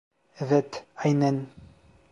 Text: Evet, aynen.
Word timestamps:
Evet, 0.39 0.83
aynen. 0.95 1.47